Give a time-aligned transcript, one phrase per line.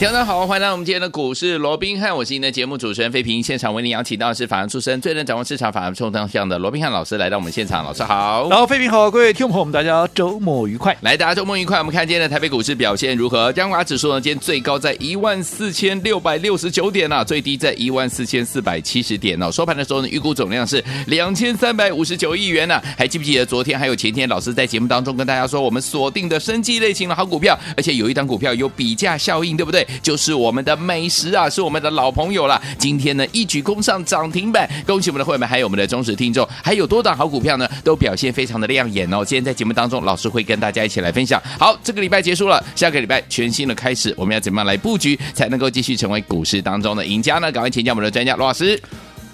[0.00, 3.42] 听众好，欢迎来到我们今天的股市罗宾汉，我是您的节目主持人费平。
[3.42, 8.48] 现场为您邀请到的是法案出身、最能掌握市场法案冲动向的罗宾汉老师来到我们现场，老师好。
[8.48, 10.96] 然后费平好，各位听众朋友们，大家周末愉快。
[11.02, 11.76] 来，大家周末愉快。
[11.76, 13.52] 我们看今天的台北股市表现如何？
[13.52, 14.18] 江华指数呢？
[14.18, 19.52] 今天最高在一万四千六百六十九点呢、啊，最低在一万四千四百七十点哦。
[19.52, 29.86] 收盘的时候呢，预估总量是两千三百五十九亿元呢、还记不记得昨天还有前天，老师在节目当中跟大家说，我们锁定的生技类型的好股票，而且有一档股票有比价效应，对不对？
[30.02, 30.76] 就是我们的。
[30.80, 32.60] 美食啊，是我们的老朋友了。
[32.78, 39.22] 今天呢，一举攻上涨停板，恭喜我们的会员们，还有我们的忠实听众，还有多档好股票呢，都表现非常的亮眼哦。
[39.24, 41.40] 今天在节目当中，老师会跟大家一起来分享。
[41.58, 47.52] 好，这个礼拜结束了，下个礼拜全新的开始，我们要怎么样来布局，才能够继续成为股市当中的赢家呢？
[47.52, 48.80] 赶快请教我们的专家罗老师。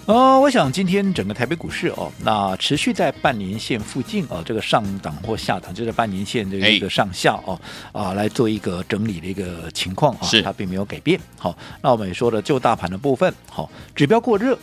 [0.07, 7.59] 呃，我想今天整个台北股市哦，那持续在半年线附近哦，这个上档或下档，就是半年线这个一个上下哦，
[7.91, 11.19] 啊，来做一个整理的一个情况啊，是它并没有改变。
[11.37, 14.57] 好，那我们也说了，就大盘的部分，好，指标过热，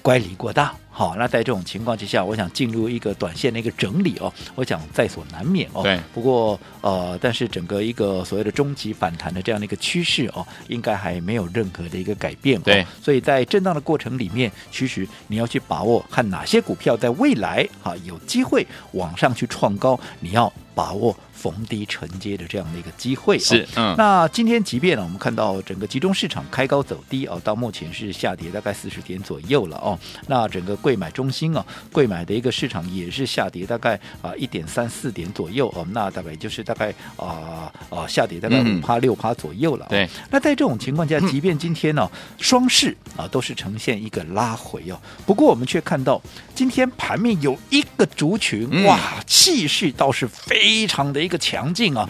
[0.00, 0.74] 乖离过大。
[0.98, 5.84] 好，那在这种情况之下，我想进入一个短线的一个整理哦，我想在所难免哦。
[5.84, 5.96] 对。
[6.12, 12.60] 不过呃，但是整个一个所谓的中级反弹的这样的一个趋势哦，应该还没有任何的一个改变。
[12.62, 12.84] 对。
[13.00, 21.16] 所以在震荡的过程里面，其实你要去把握看哪些股票在未来哈有机会往上去创高，你要把握。
[21.38, 29.96] 逢低承接的这样的一个机会是，嗯，那今天即便呢，我们看到整个集中市场开高走低哦，到目前是下跌大概四十点左右了哦。
[30.26, 35.86] 那整个贵买中心啊，贵买的一个市场也是下跌大概啊一点三四点左右哦。
[35.92, 39.86] 那大概就是大概啊啊下跌大概五趴六趴左右了。
[39.88, 42.10] 对，那在这种情况下，即便今天呢
[42.40, 46.20] 双市啊都是呈现一个拉回哦，不过我们却看到
[46.52, 51.27] 今天盘面有一个族群哇，气势倒是非常的。
[51.28, 52.06] 一个强劲啊，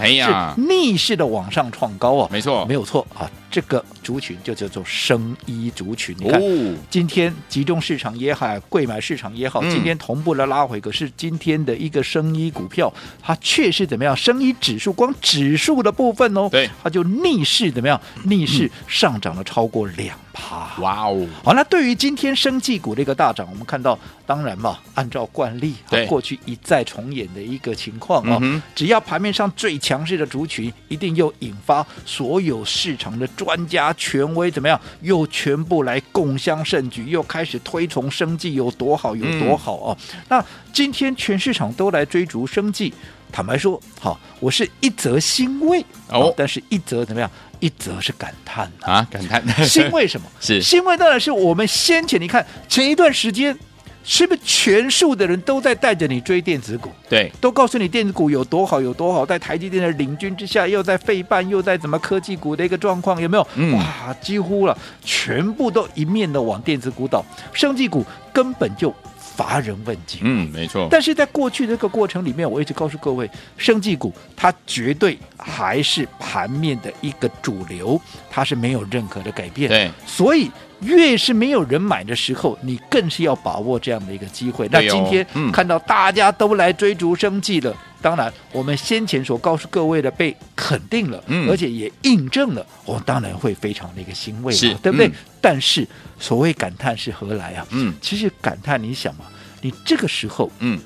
[0.55, 3.29] 是逆势的往上创高啊，没错，没有错啊。
[3.51, 6.15] 这个族群就叫做生医族群。
[6.19, 10.79] 你看，哦、今天集中市场也好，柜买市场也好，嗯、今天同步的拉回。
[10.81, 12.93] 可是今天的一个生医股票，
[13.23, 14.15] 它却是怎么样？
[14.15, 17.99] 生医指数光指数的部分哦，对，它就逆势怎么样？
[18.25, 20.77] 逆势上涨了超过两趴。
[20.81, 21.27] 哇哦！
[21.43, 33.27] 好，那对于今天生技股的一个大涨，我们看到，当然嘛，按照惯例，对过去一再重演的一个情况啊、哦，嗯、只要盘面上最强势的族群，一定又引发所有市场的。
[33.39, 34.79] 专家权威怎么样？
[35.03, 39.97] 又全部来共襄盛举，又开始推崇生计有多好有多好哦。
[40.13, 42.93] 嗯、那今天全市场都来追逐生计，
[43.31, 47.31] 坦白说，好，我是一则欣慰哦，但是一则怎么样？
[47.61, 49.65] 一则是感叹啊，感叹。
[49.65, 50.27] 欣慰什么？
[50.41, 53.57] 是欣慰当然是我们先前你看前一段时间。
[54.11, 56.91] 是不是全数的人都在带着你追电子股？
[57.11, 63.47] 对，都告诉你电子股有多好有多好，在台积电的领军之下，又在费半，又在怎么科技股的一个状况，有没有？
[63.57, 68.03] 嗯、哇，几乎了，全部都一面的往电子股倒，生技股
[68.33, 68.93] 根本就
[69.39, 70.21] 乏人问津。
[70.25, 70.89] 嗯，没错。
[70.91, 79.69] 但是在过去这个过程里面，我一直告诉各位，生技股它绝对还是盘面的一个主流，它是没有任何的改变。
[79.71, 80.51] 对，所以。
[80.83, 84.69] 越是没有人买的时候，你更是要把握这样的一个机会。
[84.71, 95.11] 那今天看到大家都来追逐生计了，当然我们先前所告诉各位的被肯定了，而且也印证了，我当然会非常的一个欣慰，对不对？
[95.41, 95.87] 但是
[96.19, 97.67] 所谓感叹是何来啊？
[97.71, 99.25] 嗯，其实感叹，你想嘛，
[99.61, 100.79] 你这个时候，嗯，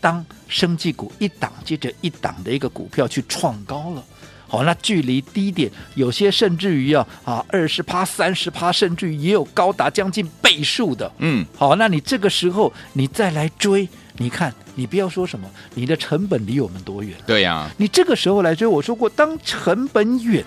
[0.00, 4.04] 当生技股一档接着一档的一个股票去创高了。
[4.52, 11.10] 好，那距离低点有些甚至于啊啊二十趴、三十趴，甚至于也有高达将近倍数的。
[11.20, 13.88] 嗯，好，那你这个时候你再来追，
[14.18, 17.16] 你看你不要说什么，你的成本离我们多远？
[17.26, 20.44] 对呀、啊，你这个时候来追，我说过，当成本远，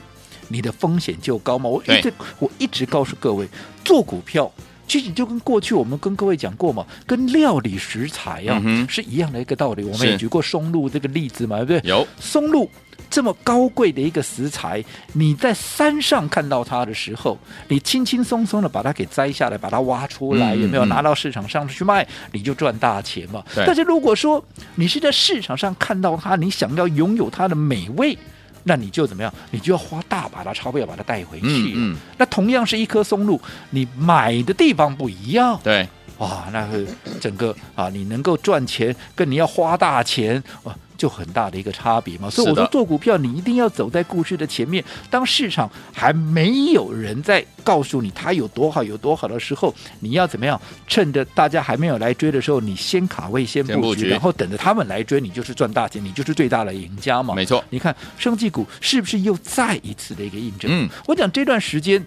[0.49, 1.67] 你的风险就高嘛。
[1.67, 3.47] 我一直我一直告诉各位，
[3.83, 4.51] 做股票
[4.87, 9.83] 其实就跟过去我们跟各位讲过嘛，跟料理食材啊、嗯、是一样的一个道理。
[9.83, 11.89] 我们也举过松露这个例子嘛，对不对？
[11.89, 12.69] 有松露。
[13.09, 17.37] 这么高贵的一个食材，你在山上看到它的时候，
[17.67, 23.43] 你轻轻松松的把它给摘下来，把它挖出来，嗯、有没有拿到市场上去卖，你就赚大钱嘛？
[23.55, 24.43] 但是如果说
[24.75, 28.17] 你是在市场上看到它，你想要拥有它的美味，
[28.63, 29.33] 那你就怎么样？
[29.51, 31.47] 你就要花大把的钞票把它带回去。
[31.47, 35.59] 嗯，嗯那同样是一棵松露，你买的地方不一样。
[35.63, 35.87] 对。
[36.17, 36.83] 哇，那个
[37.19, 40.75] 整个啊，你能够赚钱，跟你要花大钱啊。
[40.97, 44.81] 就很大的一个差别嘛，所以我说做股票你一定要走在故事的前面。
[45.09, 50.59] 当市场还没有人在告诉你它有多好有多好的时候，你要怎么样？
[50.87, 57.35] 趁着大家还没有来追的时候，你先卡位先布局，然后等着他们来追，你就是赚大钱，你就是最大的赢家嘛。
[57.35, 60.71] 没错，你看生技股是不是又再一次的一个印证？
[60.71, 62.01] 嗯，我讲这段时间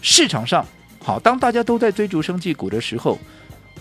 [0.00, 0.64] 市场上
[1.04, 3.18] 好，当大家都在追逐生技股的时候，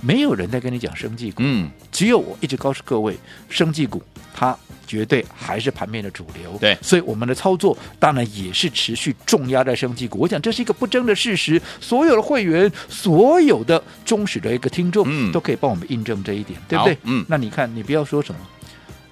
[0.02, 3.18] 没有人在跟你讲生技股，嗯，只有我一直告诉各位，
[3.50, 4.02] 生技股。
[4.34, 4.58] 它
[4.88, 10.18] 绝对还是盘面的主流，对，所以我们的操作当然也是持续重压在生技股。
[10.18, 16.98] 我想这是一个不争的事实，所有的会员、所有的忠实的一个听众，嗯，都可以帮我们印证这一点，对不对？
[17.04, 18.40] 嗯，那你看，你不要说什么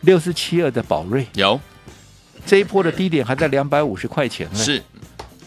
[0.01, 1.59] 六四七二的宝瑞有
[2.45, 4.81] 这一波的低点还在两百五十块钱呢，是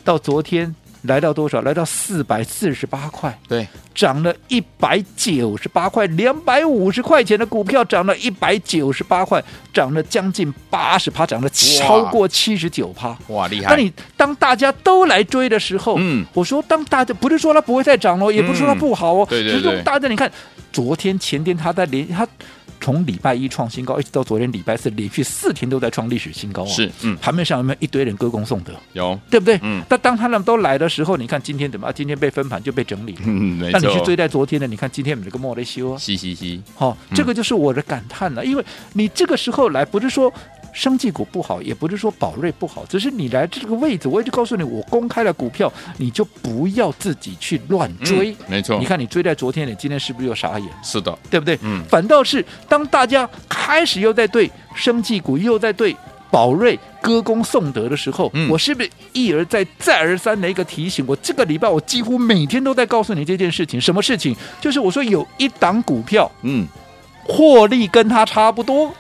[0.05, 0.73] 到昨天。
[1.03, 1.61] 来到多少？
[1.63, 13.71] 来到四百四十八块，对，涨了一百九十八块，两百五十块钱的股票涨了一百九十八块，涨了将近八十趴，涨了超过七十九趴，哇，厉害！
[13.71, 20.31] 那你当大家都来追的时候，嗯，我说当大家不是说它不会再涨了，也不是说它不好哦，嗯、对对对，只是大家你看，
[20.73, 22.27] 昨天前天它在连它。
[22.83, 26.67] 从礼拜一创新高，一直到昨天礼拜四，连续四天都在创历史新高啊！
[26.67, 28.73] 是，嗯，盘面上有没有一堆人歌功颂德？
[28.93, 29.59] 有，对不对？
[29.63, 29.81] 嗯。
[29.89, 31.91] 但当他们都来的时候，你看今天怎么？
[31.93, 33.21] 今天被分盘就被整理了。
[33.25, 33.79] 嗯， 没错。
[33.81, 35.99] 那你去追在昨天的，你看今天有没有个莫雷修啊？
[35.99, 36.61] 嘻嘻嘻。
[36.75, 38.65] 好，这个就是我的感叹了，因为
[38.95, 40.33] 你这个时候来，不是说。
[40.73, 48.33] 生技股不好，也不是说宝瑞不好，只是你来这个位置，我也就告诉你，我公开了股票，你就不要自己去乱追。
[48.33, 50.69] 嗯、没错，你看你追在昨天，你今天是不是又傻眼？
[50.83, 51.59] 是的，对不对？
[51.63, 51.83] 嗯。
[51.89, 55.95] 反倒是当大家开始又在对生技股又在对
[56.31, 61.05] 宝瑞歌功颂德的时候，嗯、我是不是一而再、再而三的一个提醒？
[61.07, 63.79] 我这个礼拜我几乎每天都在告诉你这件事情。
[63.79, 64.35] 什么事情？
[64.59, 66.67] 就是我说有一档股票，嗯，
[67.25, 68.91] 获利跟它差不多，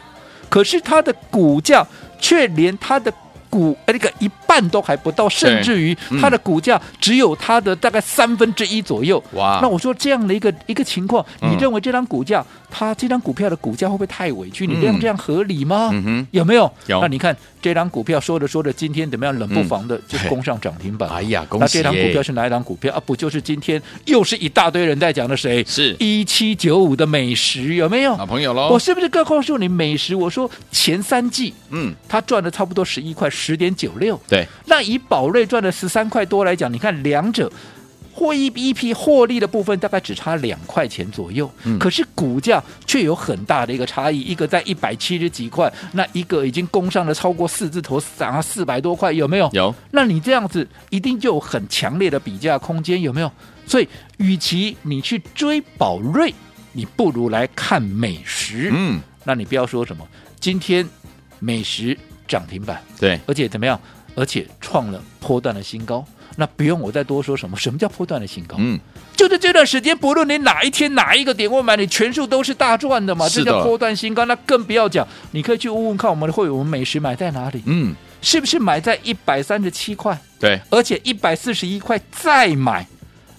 [0.52, 1.86] 可是它的股价。
[2.22, 3.12] 却连它的
[3.52, 9.22] 股那个一半都还不到，甚至于它的股价只有它的大概三分之一左右。
[9.34, 9.58] 哇！
[9.60, 14.66] 那我说这样的一个一个情况，你认为这张股价，它这张股票的股价会不会太委屈？
[14.66, 15.90] 你这样这样合理吗？
[15.92, 16.72] 嗯，有没有？
[16.86, 17.02] 有。
[17.02, 19.38] 那你看这张股票说着说着，今天怎么样？
[19.38, 21.10] 冷不防的就攻上涨停板。
[21.10, 21.78] 哎呀，恭喜！
[21.82, 23.02] 那这张股票是哪一张股票啊？
[23.04, 25.62] 不就是今天又是一大堆人在讲的谁？
[25.66, 28.14] 是一七九五的美食有没有？
[28.16, 28.70] 好朋友喽！
[28.70, 30.14] 我是不是刚告诉你美食？
[30.14, 34.20] 我说前三季，嗯，他赚了差不多十一块，十点九六。
[34.28, 37.50] 对，那以宝瑞赚了十三块多来讲，你看两者
[38.14, 49.50] 获益 EP 获利的部分大概只差两块钱左右，嗯，可是股价却有很大的一个差异，一个在一百七十几块，那一个已经攻上了超过四字头，涨了四百多块，有没有？
[49.52, 49.74] 有。
[49.90, 53.32] 那你这样子一定就有很强烈的比价空间，有没有？
[53.66, 53.88] 所以，
[54.18, 56.34] 与其你去追宝瑞，
[56.72, 58.70] 你不如来看美食。
[58.74, 60.06] 嗯，那你不要说什么，
[60.38, 60.86] 今天
[61.38, 61.96] 美食
[62.26, 63.78] 涨停板，对，而且怎么样？
[64.14, 66.04] 而且创了波段的新高，
[66.36, 67.56] 那不用我再多说什么。
[67.56, 68.56] 什么叫波段的新高？
[68.58, 68.78] 嗯，
[69.16, 73.26] 就是这段时间，不论你哪一天哪一个点位买，你全数都是大赚的嘛。
[73.28, 75.06] 这叫波段新高，那更不要讲。
[75.30, 77.62] 你可以去问问看，我们的会员，我们美食买在哪里？
[77.64, 80.20] 嗯，是不是买在一百三十七块？
[80.38, 82.86] 对，而且一百四十一块再买，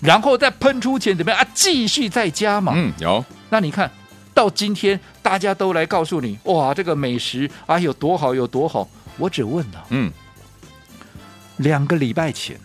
[0.01, 1.47] 然后再喷出钱怎么样啊？
[1.53, 2.73] 继续再加嘛。
[2.75, 3.23] 嗯，有。
[3.51, 3.91] 那你看
[4.33, 8.87] 到今天，大家都来告诉你，哇，这个美食啊有多好有多好。
[9.17, 10.11] 我只问了，嗯。
[11.57, 12.59] 两个礼拜前，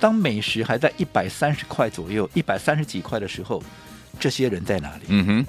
[0.00, 3.62] 当美食还在一百三十块左右、一百三十几块的时候，
[4.18, 5.02] 这些人在哪里？
[5.08, 5.46] 嗯哼，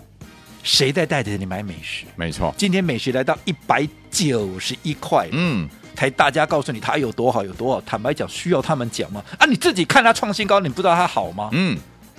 [0.62, 2.04] 谁在带着你买美食？
[2.18, 7.82] 没错，今天美食来到一百九十一块，嗯，才大家告诉你它有多好有多好。
[7.82, 9.24] 坦白讲，需要他们讲吗？
[9.40, 11.50] 啊，你自己看它创新高，你不知道它好吗？
[11.54, 11.78] 嗯，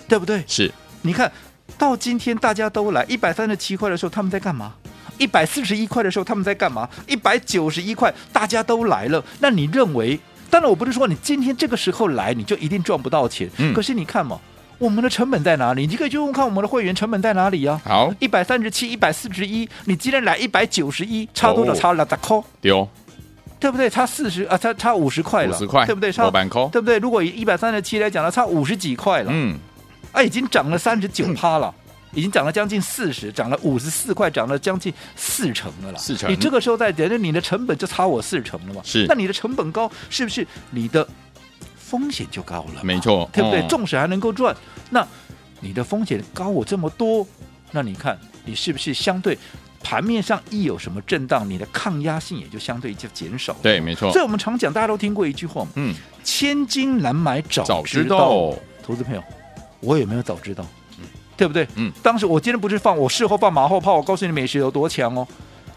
[0.09, 0.43] 对不对？
[0.47, 1.31] 是，你看
[1.78, 4.73] 到今天大家都来一百三十七块的时候，他们在干嘛？
[5.18, 6.88] 一百四十一块的时候，他们在干嘛？
[7.06, 10.18] 一百九十一块，大家都来了，那你认为？
[10.49, 13.50] 当然，我不是说你今天这个时候来你就一定赚不到钱。
[13.58, 14.38] 嗯，可是你看嘛，
[14.78, 15.87] 我们的成本在哪里？
[15.87, 17.88] 你可以去问看我们的会员成本在哪里呀、啊？
[17.88, 21.75] 好，一百三十七、一百四十一，你今天来一百九十一，差多少？
[21.75, 22.88] 差了十块，丢，
[23.58, 23.90] 对不对？
[23.90, 26.12] 差四十啊，差差五十块了，五十块，对不对？
[26.12, 26.30] 差
[26.70, 26.99] 对不对？
[26.99, 29.30] 如果以一百三十七来讲呢，差五十几块了。
[29.32, 29.58] 嗯，
[30.16, 31.73] 啊，已经涨了三十九趴了。
[31.78, 31.82] 嗯
[32.14, 35.99] 已经涨了将近四十，涨了五十四块，涨了将近四成了啦。
[35.99, 38.80] 四成，你这个时候再等着你的成本就差我四成了嘛？
[38.82, 41.06] 是，那你的成本高，是不是你的
[41.76, 42.82] 风险就高了？
[42.82, 43.61] 没错，对不对？
[43.68, 44.56] 纵、哦、使还能够赚，
[44.88, 45.06] 那
[45.61, 47.26] 你的风险高我这么多，
[47.73, 49.37] 那你看你是不是相对
[49.82, 53.54] 盘面上一有什么震荡，你的抗压性也就相对就减少？
[53.61, 54.11] 对，没错。
[54.11, 55.94] 所以我们常讲，大家都听过一句话嘛，嗯，
[56.25, 57.73] 千金难买早知道。
[57.73, 58.18] 早知道，
[58.82, 59.23] 投资朋友，
[59.87, 60.66] 我有没有早知道？
[61.37, 61.69] 对不对？
[61.76, 65.26] 嗯，当时我今天不是放，我事后放马后炮，我告诉你美食有多强哦。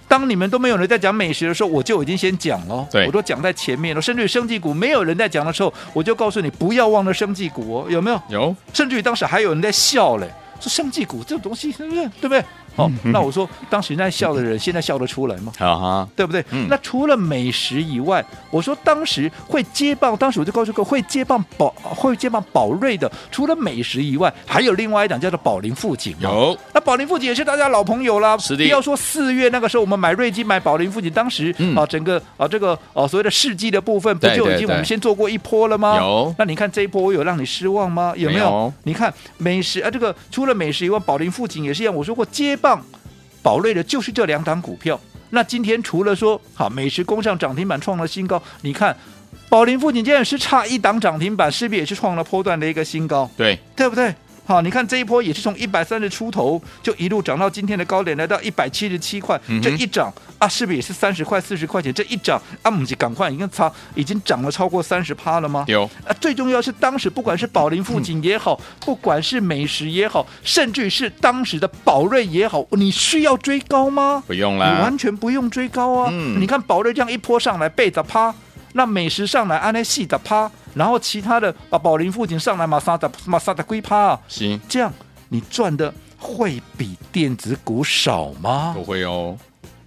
[0.08, 4.02] 当你们都没有人在讲美食的时候，我就已经先讲了，对我都讲在前面了。
[4.02, 8.22] 甚至于生技股没有人在讲的时候，我就告诉你不要忘了生技股哦，有没有？
[8.30, 8.56] 有。
[8.74, 10.28] 甚至于当时还有人在笑嘞，
[10.60, 12.08] 说生技股这种东西，对不对？
[12.08, 12.44] 对不对？
[12.76, 15.52] 哦，那我说当时在笑的人， 现在笑得出来吗？
[15.60, 16.44] 啊哈，对不对？
[16.52, 16.68] 嗯。
[16.70, 26.16] 那除了美食以外，我说当时会接棒，当时我就告诉各位，会接棒宝，会接棒宝瑞的，除了美食以外，还有另外一档叫做宝林富锦。
[26.20, 26.58] 有。
[26.74, 28.38] 那宝林富锦也是大家老朋友啦。
[28.38, 28.64] 是的。
[28.64, 35.98] 不要说四月那个时候我们买瑞金买宝林富锦，当时啊整个啊这个啊所谓的世纪的部分，不就已经我们先做过一波了吗？
[35.98, 36.34] 有。
[36.38, 38.14] 那你看这一波我有让你失望吗？
[38.16, 38.72] 有没有？
[38.84, 41.94] 你看美食啊，这个除了美食以外，宝林富锦也是一样。
[41.94, 42.84] 我说过接棒。
[43.42, 45.00] 宝瑞的就是这两档股票。
[45.30, 48.96] 那今天除了说好美食工上涨停板创了新高，你看
[49.48, 53.30] 宝林富锦竟然是差一档涨停板，是不是也是创了波段的一个新高？
[53.38, 54.14] 对，对不对？
[54.50, 59.40] 好，你看这一波也是从一百三十出头就一路涨到今天的高点，来到一百七十七块。
[59.46, 61.94] 嗯、这一涨啊，是不是也是三十块、四十块钱？
[61.94, 65.64] 这一涨啊，母鸡赶快，已经超已经涨了超过三十趴了吗？
[65.68, 74.24] 有啊，最重要是当时不管是宝林富锦也好，嗯、不管是美食也好，甚至是当时的宝瑞也好，你需要追高吗？
[74.26, 76.10] 不用了，你完全不用追高啊。
[76.12, 78.34] 嗯、你看宝瑞这样一波上来，背着趴，
[78.74, 84.92] 那美食上来，安内细的趴，然后其他的把宝林富锦上来，马上的马上的龟趴，行，这样。
[85.32, 88.74] 你赚的会比电子股少吗？
[88.76, 89.38] 不会哦。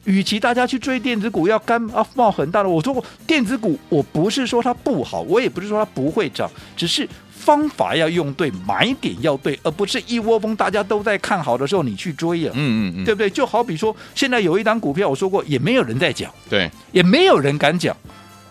[0.04, 2.68] 与其大家去追电子股，要干啊冒很大的。
[2.68, 12.54] 我说过，电子股我不是说它不好，我也不是说它不会涨，只是方法要用对，买点要对，而不是一窝蜂大家都在看好的时候你去追呀、啊。
[12.54, 13.28] 嗯嗯嗯，对不对？
[13.28, 17.96] 就好比说，现在有一档股票，我说过也没有人在讲，对，也没有人敢讲。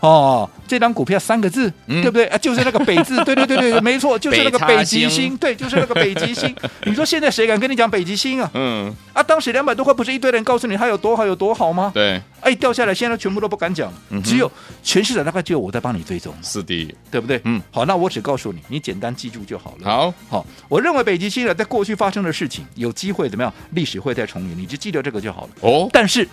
[0.01, 2.25] 哦，这张股票三个字，嗯、对不对？
[2.25, 6.53] 啊，就是那个北字， 对对对对，没错，就是那个北极星，对，就是那个北极星。
[6.86, 8.50] 你说现在谁敢跟你讲北极星啊？
[8.55, 11.91] 嗯，啊，当时两百多块不是一堆人告诉你它有多好有多好吗？
[11.93, 17.39] 对，哎，掉下来，现在全部都不敢讲，嗯、只有全市场大概只有我在帮你追踪，是的，对不对？
[17.43, 19.86] 嗯，好，那我只告诉你，你简单记住就好了。
[19.86, 23.53] 好，好，我认为北极星呢，在过去发生的事情，有机会怎么样？
[23.75, 25.50] 历史会再重演，你就记得这个就好了。
[25.62, 26.27] 哦，但是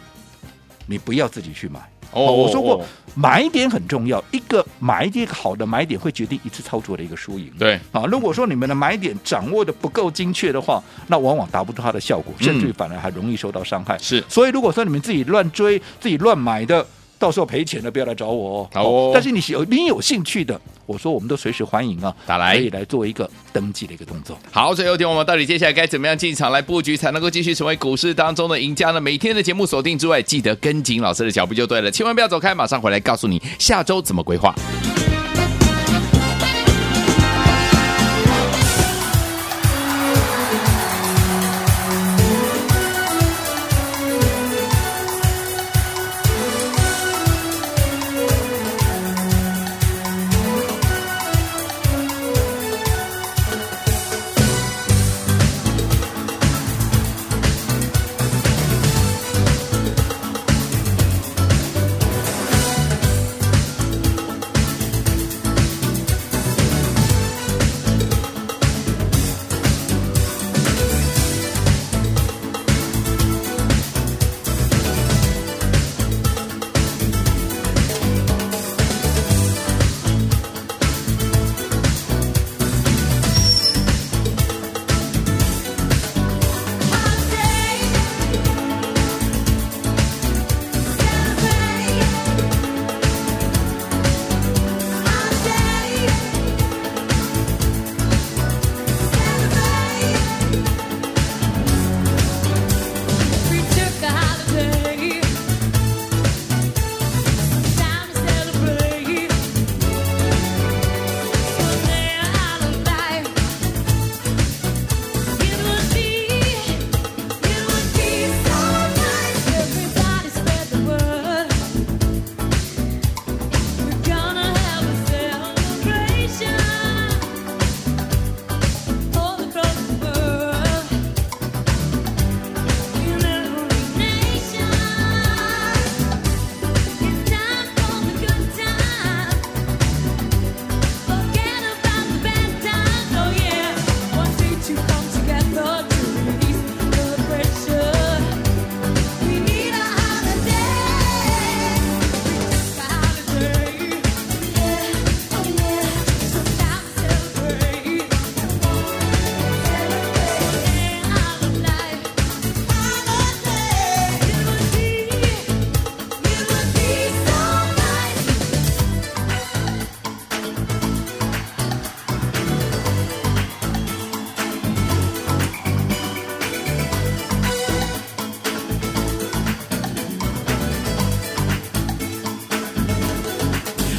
[0.87, 1.81] 你不要自己去买。
[2.13, 2.85] 哦，我说过，
[3.15, 7.51] 买点很重要，一个买点好的买点会决定一次操作的一个输赢。
[7.59, 13.99] 对，啊，如果说你们的买点掌握的不够精确的话，那往往达不到它的效果，甚至于反而还容易受到伤害。
[13.99, 16.87] 是，所以如果说你们自己乱追、自己乱买的。
[17.19, 18.69] 到时候赔钱了不要来找我哦。
[18.73, 24.39] 好哦，但是你有你有兴趣的，我说我们都随时欢迎啊，打来可以来做一个登记的一个动作。
[24.51, 29.01] 好，最后听我们到底接下来该怎么样进场来布局，才能够继续成为股市当中的赢家呢？
[29.01, 34.55] 每天的节目锁定之外，记得跟紧老师的脚步就对了，千万不要走开，马上回来告诉你下周怎么规划。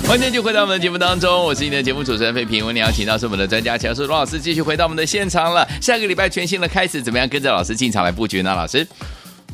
[0.10, 2.66] 欢迎继续回到我们的节目当中，我是你的节目主持人费平。
[2.66, 5.64] 我们邀请到是我们的专家乔叔罗老师，继续回到我们的现场了。
[5.80, 8.56] 下个礼拜全新的开始，怎么样跟着老师进场来布局呢？
[8.56, 8.88] 老师？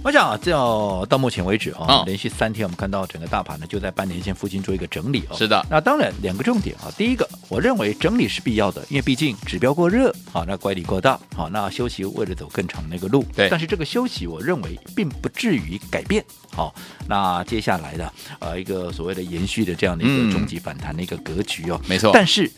[0.05, 5.35] 我想啊，这要到目前为止啊，连续三天我们看到整个大盘呢就在半年线附近做一个整理哦。
[5.35, 13.25] 是的，那当然两个重点啊，第一个，我认为整理是必要的，因为毕竟指标过热，啊，那乖离过大，好，那休息为了走更长那个路。
[13.35, 13.49] 对。
[13.49, 16.23] 但是这个休息，我认为并不至于改变。
[16.51, 16.75] 好，
[17.09, 21.81] 那接下来的呃一个所谓的延续的这样的一个终极反弹的一个格局哦。
[21.87, 22.11] 没错。
[22.13, 22.51] 但是，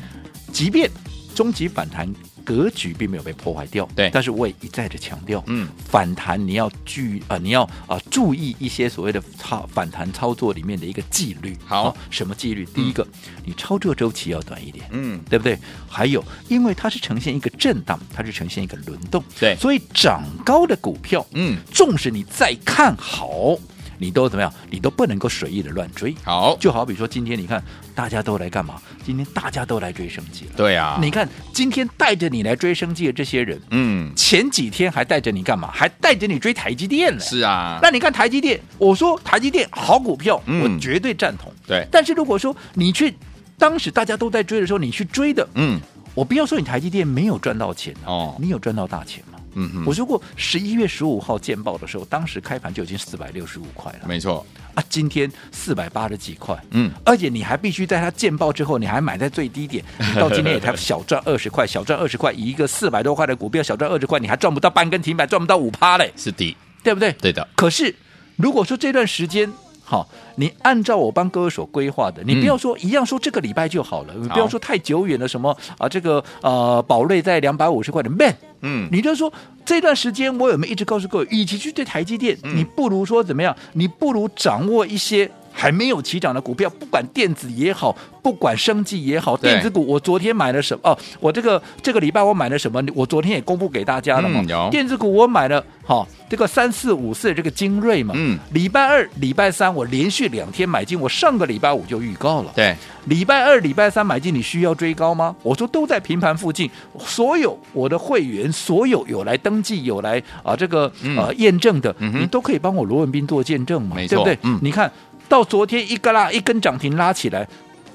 [0.51, 0.91] 即便
[1.33, 2.13] 终极反弹。
[2.47, 11.57] 格局并没有被破坏掉，对，但是我也一再的强调，嗯，反弹你要注啊、呃，你要啊、呃、注意一些所谓的操反弹操作里面的一个纪律。
[11.65, 12.65] 好，哦、什么纪律？
[12.73, 15.59] 第一个、嗯，你操作周期要短一点，嗯，对不对？
[15.89, 23.57] 还有，因为它是呈现一个震荡，它是呈现一个轮动，对，所以涨高的股票，嗯，纵使你再看好。
[23.97, 24.53] 你都怎么样？
[24.69, 26.15] 你都不能够随意的乱追。
[26.23, 27.63] 好，就好比说今天你看
[27.95, 28.81] 大家都来干嘛？
[29.03, 30.51] 今天大家都来追生技了。
[30.55, 35.69] 对啊，你看今天带着你来追生技的这些人，嗯，前几天还带着你干嘛？
[35.73, 37.19] 还带着你追台积电呢。
[37.19, 41.51] 是啊，那你看台积电，我说台积电好股票，嗯，我绝对赞同。
[41.65, 43.15] 对，但是如果说你去
[43.57, 45.79] 当时大家都在追的时候，你去追的，嗯，
[46.13, 49.37] 我不要说你台积电没有赚到钱哦，你有赚到大钱吗？
[49.59, 54.07] 嗯哼，我说过十一月十五号见报的时候，当时开盘就已经四百六十五块了。
[54.07, 54.45] 没错
[54.75, 56.55] 啊，今天四百八十几块。
[56.71, 66.13] 嗯，而且你还必须在它见报之后，你还买在最低点， 你到今天也才小赚二十块，小赚二十块，以一个四百多块的股票小赚二十块，你还赚不到半根停板，赚不到五趴嘞。
[66.15, 67.11] 是的，对不对？
[67.13, 67.47] 对的。
[67.55, 67.95] 可是
[68.36, 69.51] 如果说这段时间，
[69.89, 78.36] 好，你按照我帮各位所规划的，你不要说一样说这个礼拜就好了，你不要说太久远了，什么啊这个呃宝瑞在两百五十块的 man。
[78.60, 79.32] 嗯，你就说
[79.63, 83.56] 这段时间我有没有一直告诉各位，与其去对台积电，嗯，你不如说怎么样？
[83.73, 90.91] 你不如掌握一些还没有起涨的股票，不管电子也好，不管生技也好，电子股我昨天买了什么？
[90.91, 92.80] 哦，我这个这个礼拜我买了什么？
[92.93, 94.70] 我昨天也公布给大家了嘛。
[94.70, 98.13] 电子股我买了，好、哦，这个三四五四这个精锐嘛。
[98.15, 102.52] 嗯，礼拜二、礼拜三我连续两天买进，我上个礼拜五就预告了。
[102.56, 105.36] 对，礼拜二、礼拜三买进，你需要追高吗？
[105.41, 114.38] 我说都在平盘附近，所有我的会员所有有来登记、有来啊这个呃验证的，嗯、你都可以帮我罗文斌做见证嘛，对不对？
[114.43, 114.91] 嗯，你看
[115.27, 117.47] 到昨天一个拉一根涨停拉起来，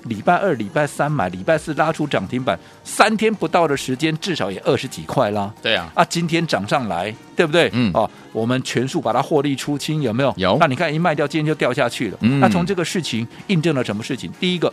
[0.04, 5.52] 礼拜二、礼拜三买，礼拜四拉出涨停板，三天不到的时间，至少也二十几块啦。
[5.62, 7.70] 对啊，啊，今天涨上来，对不对？
[7.72, 10.34] 嗯，哦，我们全数把它获利出清，有没有？
[10.36, 10.56] 有。
[10.60, 12.18] 那你看一卖掉，今天就掉下去了。
[12.20, 14.30] 嗯，那从这个事情印证了什么事情？
[14.38, 14.72] 第一个，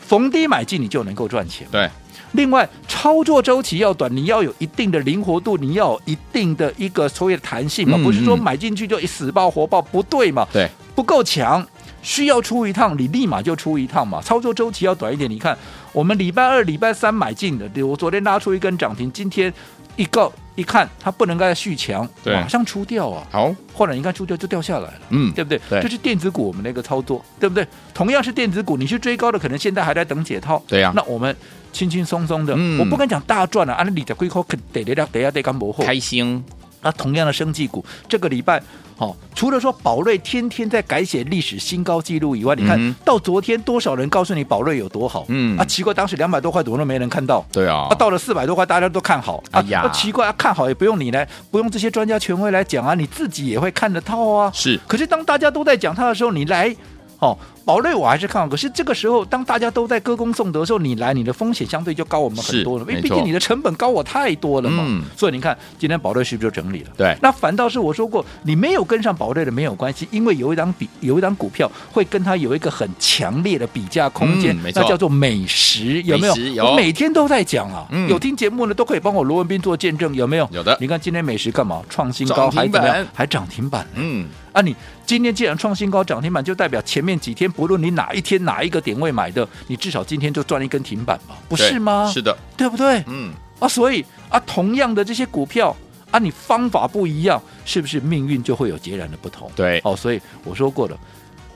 [0.00, 1.66] 逢低买进你就能够赚钱。
[1.70, 1.88] 对。
[2.32, 10.44] 另外，操作周期要短，你要有一定的灵活度，你要有一定的一个所谓的弹性嘛，嗯、不是说买进去就一死抱活抱，不对嘛？
[10.52, 11.64] 对，不够强，
[12.04, 14.22] 需要出一趟，你立马就出一趟嘛。
[14.22, 15.58] 操作周期要短一点，你看
[15.92, 19.52] 我们礼拜二、礼拜三买进的，我昨天拉出一根涨停，今天
[19.96, 23.26] 一告一看它不能再续强，马上出掉啊。
[23.32, 25.58] 好，或者你看出掉就掉下来了，嗯，对不对？
[25.68, 27.66] 对，这是电子股我们那个操作，对不对？
[27.92, 30.92] 同样是电子股，你去追高的，可能现在还在等解套，对呀、啊。
[30.94, 31.34] 那我们。
[31.74, 33.74] 轻轻松松的，嗯、我不敢讲大赚啊！
[33.74, 36.40] 按你的规划，可得得得得得干不开心。
[36.82, 38.62] 那同样的生技股，这个礼拜，
[38.98, 45.24] 哦，除了说宝瑞天天在改写历史新高纪录以外，嗯、你看到昨天多少人告诉你宝瑞有多好？
[45.28, 47.44] 嗯啊，奇怪，当时两百多块怎么都没人看到？
[47.50, 49.42] 对啊，啊，到了四百多块，大家都看好。
[49.50, 54.50] 哎呀，啊、奇怪，啊，看好也不用你来，不用这些专家权威来讲啊，你自己也会看得到啊。
[54.54, 56.74] 是，可是当大家都在讲它的时候，你来。
[57.20, 64.84] 哦，宝瑞我还是看好，可是这个时候，当大家都在歌功颂德的时候，你来，你的风险相对就高我们很多了，因为毕竟你的成本高我太多了嘛。
[64.86, 66.90] 嗯、所以你看，今天宝瑞是不是就整理了？
[66.96, 76.36] 对，那反倒是我说过，你没有跟上宝瑞的没有关系，因为有一档比有一档股票会跟它有一个很强烈的比价空间，嗯、那叫做美食，有没有？
[76.36, 80.46] 有我每天都在讲啊，嗯、有听节目的都可以帮我罗文斌做见证，有没有？
[80.52, 80.76] 有的。
[80.78, 81.80] 你看今天美食干嘛？
[81.88, 83.06] 创新高还怎么样？
[83.14, 83.86] 还涨停板？
[83.94, 84.28] 嗯。
[84.52, 92.10] 啊，你今天既然创新高涨停板，就代表前面几天不论你哪一天哪一个点位买的，你至少今天就赚一根停板吧，不是吗？
[92.12, 93.02] 是的，对不对？
[93.06, 95.74] 嗯，啊，所以啊，同样的这些股票
[96.10, 99.50] 啊，你方法不一样，是不是命运就会有截然的不同？
[99.54, 100.98] 对，哦，所以我说过了，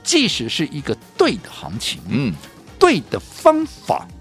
[0.03, 2.33] 即使是一个对的行情，嗯，
[2.77, 4.18] 对的方法啊。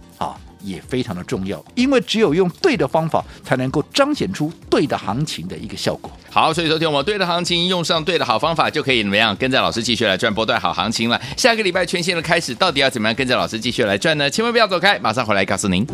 [0.62, 6.10] 也非常的重要，因为只有用对的方法，才能够彰显出对的行情的一个效果。
[6.30, 11.20] 好，所以昨天我们对的行情，用上对的好方法，就可以怎么样跟着老师继续来赚波段好行情了。
[11.36, 14.28] 下个礼拜全新的开始，到底要怎么样跟着老师继续来赚呢？
[14.28, 15.86] 千万不要走开，马上回来告诉您。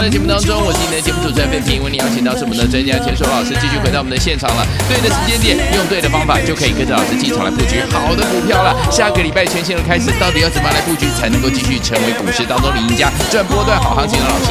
[0.00, 4.64] 们的节目当中，我是今天的节目主持人费平，为你邀请到是我们的专家钱硕老师，继续回到我们的现场了。
[4.88, 8.72] 对的时间点，用对的方法，就可以跟着老师进场来布局好的股票了。
[8.90, 14.48] 下个礼拜全新的开始，到底要怎么样来布局才能够继续成为股市当中的赢家，赚波段好行情的老师？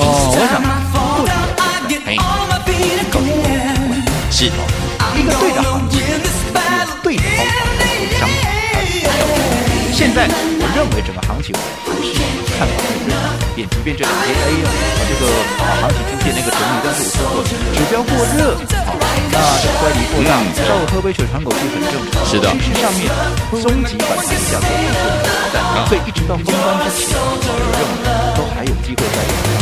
[0.00, 2.16] 哦，我想不止嘿，
[3.12, 3.44] 告诉我，
[4.32, 4.56] 是的，
[5.20, 6.00] 一个对的行情，
[7.04, 7.20] 对的
[8.16, 8.32] 方法，
[9.92, 12.16] 现在我认为整个行情还是
[12.56, 13.23] 看法会非常改
[13.54, 14.68] 变，即便这两天 A 啊
[15.06, 15.22] 这个
[15.80, 17.54] 行情出现那个整理，但是我说过指
[17.90, 19.38] 标过热，好，那
[19.78, 22.18] 乖离过大，稍微喝杯水喘口气很正常。
[22.26, 23.06] 是的，趋势上面
[23.62, 28.02] 终极反弹价格是做挑战，所以一直到封关之前，我认为
[28.34, 29.54] 都还有机会再往上。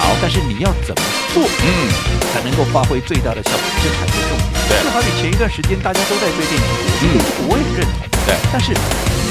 [0.00, 1.00] 好，但是你要怎么
[1.32, 1.68] 做，嗯，
[2.32, 4.48] 才能够发挥最大的效果，这才是重点。
[4.68, 8.13] 对，就好比前一段时间大家都在追电子股，嗯，我也认同。
[8.26, 8.72] 对，但是。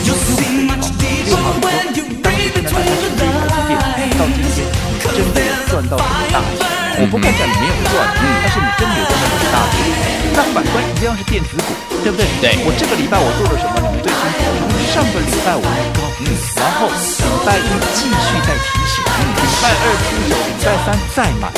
[0.04, 0.90] 六号以后，
[1.26, 6.04] 六号以后，当时呢，大家是追台积电，到今天你真的有赚到钱？
[7.00, 9.76] 我不敢讲你没有赚，嗯，但是你真的有赚到很大钱。
[10.36, 12.28] 那反观一样是电子股，对不对？
[12.42, 12.60] 对。
[12.66, 13.74] 我这个礼拜我做了什么？
[13.82, 14.46] 你们最清楚。
[14.94, 15.64] 上个礼拜我
[16.20, 16.30] 嗯，
[16.60, 16.94] 然后礼
[17.46, 21.50] 拜一继续再提醒，嗯，礼拜二出手，礼拜三再买，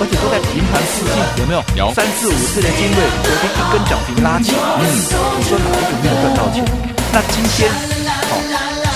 [0.00, 1.62] 而且都在平盘附近，有没有？
[1.76, 1.92] 有。
[1.94, 4.82] 三四五次的精锐，昨天一根涨停拉起，嗯，
[5.38, 6.62] 你说哪一个没有赚到钱？
[7.10, 7.70] 那今天，
[8.30, 8.40] 好、哦，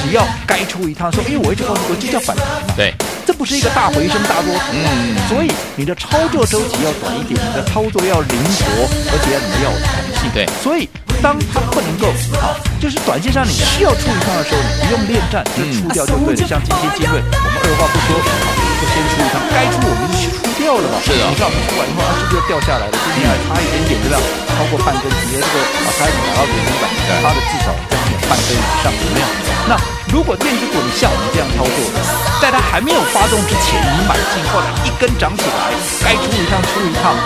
[0.04, 2.70] 只要该出一趟说，因为我一直告诉各位，这叫反弹嘛。
[2.76, 2.94] 对，
[3.26, 4.60] 这不是一个大回升大多头。
[4.70, 5.16] 嗯。
[5.26, 10.30] 所以你的操作周期要短一点，你的操作要灵活，而且你要有弹性。
[10.32, 10.46] 对。
[10.62, 10.86] 所以
[11.18, 16.42] 当它不能够，好、哦，就是短线上你需要出一趟的时候，你不用恋战，就出掉就对了。
[16.44, 21.02] 嗯、像今天精锐，我们二话不说，好，就先出一趟，该出我们就出掉了嘛。
[21.02, 21.26] 是的。
[21.26, 22.94] 你知道我们出完以后，它是不是又掉下来了？
[22.94, 24.16] 今天还差一点点，对吧？
[24.54, 26.86] 超过半根，直接这个啊，差一点达到跌停板，
[27.18, 27.74] 它的至少。
[28.30, 29.26] 半根以上有没有？
[29.66, 29.76] 那
[30.14, 31.98] 如果电子股你像我们这样操作的，
[32.40, 35.74] 在它还没有发动之前你买进，或者一根涨起来，
[36.06, 37.18] 该出一趟出一趟，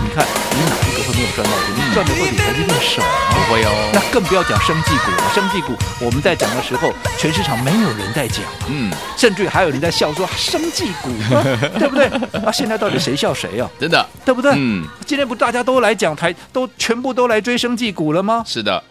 [0.00, 0.93] 你看你哪一
[1.34, 1.74] 赚到钱？
[1.76, 3.08] 你赚的会比台积电少吗？
[3.34, 3.90] 不会哦。
[3.92, 11.10] 那更不要讲生技股了，生技股我们在讲的时候，全市场没有人在讲，嗯，甚至还有人在笑说生技股，
[11.78, 12.10] 对不对？
[12.44, 13.68] 那现在到底谁笑谁啊？
[13.78, 14.52] 真的，对不对？
[14.56, 18.42] 嗯，今天不大家都来讲台，都全部都来追生技股了吗？
[18.46, 18.82] 是的。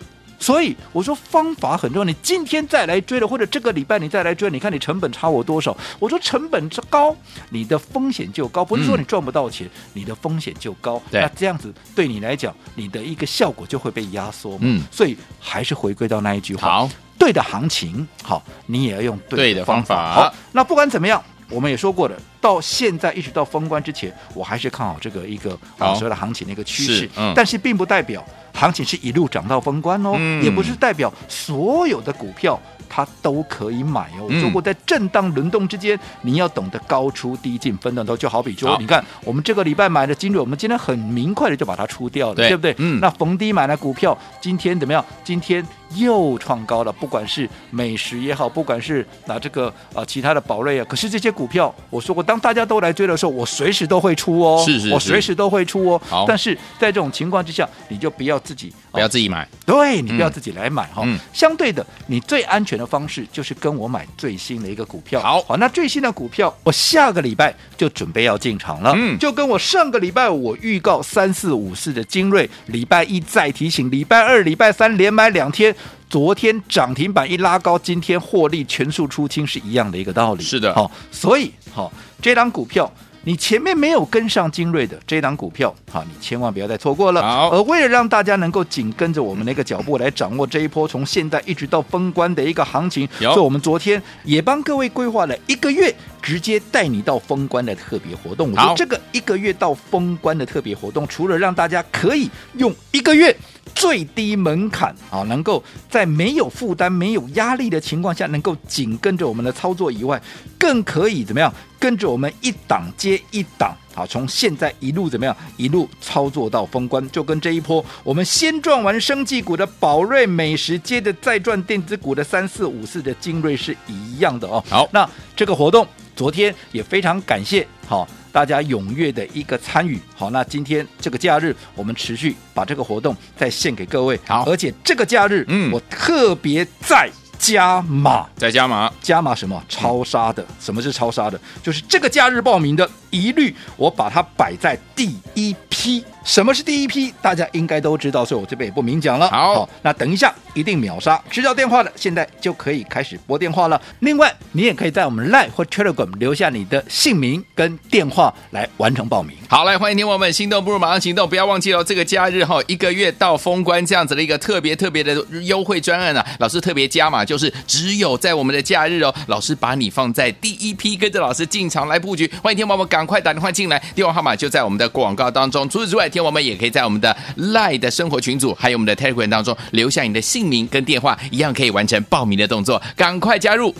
[0.43, 5.75] 所以我说方法很重要，你今天再来追了，或者这个礼拜你再来追，你看你成本差我多少？
[5.99, 7.15] 我说成本高，
[7.49, 11.01] 你的风险就高，不是说你赚不到钱，嗯、你的风险就高。
[11.10, 14.58] 对那这样子对你来讲，你的一个效果就会被压缩。
[14.60, 19.95] 嗯，所以还是回归到那一句话：好，对的行情，好，你也要用对的方法。
[19.95, 27.09] 方法好，那不管怎么样，我们也说过的，到现在一直到封关之前，我还是看好这个一个所谓的行情的一个趋势。
[27.15, 28.23] 嗯，但是并不代表。
[28.55, 34.27] 行情是一路涨到封关哦，嗯、也不是代表所有的股票它都可以买哦。
[34.29, 42.75] 如果、嗯、在震荡轮动之间，你要懂得高出低进，分段都就好比说，你看我们这个礼拜买的金锐，我们今天很明快的就把它出掉了，对，对不对？
[42.77, 42.99] 嗯。
[42.99, 45.03] 那逢低买的股票，今天怎么样？
[45.23, 45.65] 今天。
[45.95, 56.01] 又创高了，不管是美食也好，不管是拿这个啊其他的宝瑞啊，可是这些股票，我说过，当大家都来追的时候，我随时都会出哦，是是是，我随时都会出哦。
[56.10, 61.03] 好，但是在这种情况之下，你就不要自己不要自己买，对，你不要自己来买哈。
[61.06, 65.21] 嗯、相对的，你最安全的方式就是跟我买最新的一个股票。
[65.21, 68.93] 好，好，那最新的股票，我下个礼拜就准备要进场了。
[68.95, 75.73] 嗯，就跟我上个礼拜我预告三四五四的精锐，礼拜一再提醒，礼拜二、礼拜三连买两天。
[76.10, 80.43] 昨天涨停板一拉高，今天获利全数出清是一样的一个道理。
[80.43, 81.91] 是的，好、哦，所以好、哦，
[82.22, 82.91] 这档股票
[83.24, 87.22] 你前面没有跟上精锐的这档股票，好、哦，你千万不要再错过了。
[87.22, 95.91] 好，而为了让大家能够紧跟着我们的一个脚步来掌握这一波从现在一直到封关的一个行情，所以我们昨天也帮各位规划了一个月，
[96.22, 98.54] 直接带你到封关的特别活动。
[98.54, 103.36] 好我说这个一个月到封关的特别活动，除了让大家可以用一个月。
[103.84, 110.22] 最低门槛啊，能够在没有负担、没有压力的情况下，能够紧跟着我们的操作以外，
[110.58, 111.54] 更可以怎么样？
[111.78, 115.36] 跟着我们一档接一档啊，从现在一路怎么样？
[115.58, 124.63] 一路操作到封关，就跟这一波我们先赚完生技股的宝瑞美食，接着再赚电子股的三四五四的精锐是一样的哦。
[124.69, 128.08] 好，那这个活动昨天也非常感谢好。
[128.34, 139.63] 大家踊跃的一个参与，好，那今天这个假日，我们持续把这个活动再献给各位，好，而且这个假日，嗯，我特别再加码，再加码，加码什么？
[139.69, 141.39] 超杀的，嗯、什么是超杀的？
[141.62, 146.04] 就是这个假日报名的，一律我把它摆在第一批。
[146.23, 147.13] 什么是第一批？
[147.21, 149.29] 大家应该都知道，所以我这边也不明讲了。
[149.29, 153.81] 好，好，那等一下一定秒杀，知道电话的现在就可以开始拨电话了。
[153.99, 159.36] 另外，你也可以在我们 Line 或 Telegram 留下你的姓名跟电话来完成报名。
[159.49, 172.31] 好，来欢迎听我们心动不如马上行动，不要忘记了这个假日哈，一个月到封关这样子的一个特别特别的优惠专案啊，老师特别加码，就是只有在我们的假日哦，老师把你放在第一批，跟着老师进场来布局。
[172.41, 175.67] 欢迎听我们赶快打电话进来，电话号码就在我们的广告当中。
[175.69, 182.80] 除此之外，听我们也可以在我们的 Line 的生活群组，还有我们的 Telegram 当中留下你的姓名跟电话，一样可以完成报名的动作。
[182.95, 183.73] 赶快加入！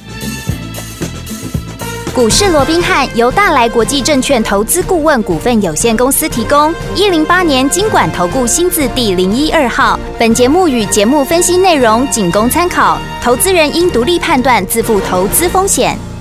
[2.16, 6.74] 股市罗宾汉由大来国际证券投资顾问股份有限公司提供。
[6.96, 10.00] 一零八年金管投顾新字第零一二号。
[10.20, 16.13] 本节目与节目分析内容仅供参考，投资人应独立判断，自负投资风险。